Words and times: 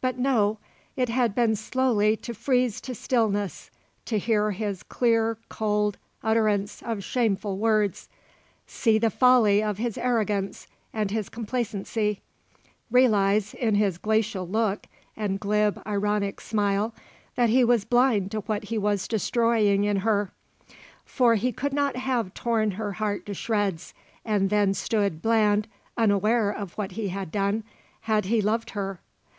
But 0.00 0.16
no; 0.18 0.56
it 0.96 1.10
had 1.10 1.34
been 1.34 1.54
slowly 1.54 2.16
to 2.16 2.32
freeze 2.32 2.80
to 2.80 2.94
stillness 2.94 3.70
to 4.06 4.16
hear 4.16 4.52
his 4.52 4.82
clear 4.82 5.36
cold 5.50 5.98
utterance 6.24 6.80
of 6.82 7.04
shameful 7.04 7.58
words, 7.58 8.08
see 8.66 8.96
the 8.98 9.10
folly 9.10 9.62
of 9.62 9.76
his 9.76 9.98
arrogance 9.98 10.66
and 10.94 11.10
his 11.10 11.28
complacency, 11.28 12.22
realise, 12.90 13.52
in 13.52 13.74
his 13.74 13.98
glacial 13.98 14.48
look 14.48 14.86
and 15.14 15.40
glib, 15.40 15.82
ironic 15.86 16.40
smile, 16.40 16.94
that 17.34 17.50
he 17.50 17.62
was 17.62 17.84
blind 17.84 18.30
to 18.30 18.40
what 18.40 18.64
he 18.64 18.78
was 18.78 19.06
destroying 19.06 19.84
in 19.84 19.98
her. 19.98 20.32
For 21.04 21.34
he 21.34 21.52
could 21.52 21.74
not 21.74 21.96
have 21.96 22.32
torn 22.32 22.70
her 22.80 22.92
heart 22.92 23.26
to 23.26 23.34
shreds 23.34 23.92
and 24.24 24.48
then 24.48 24.72
stood 24.72 25.20
bland, 25.20 25.68
unaware 25.98 26.50
of 26.50 26.72
what 26.78 26.92
he 26.92 27.08
had 27.08 27.30
done, 27.30 27.62
had 28.00 28.24
he 28.24 28.40
loved 28.40 28.70
her. 28.70 29.00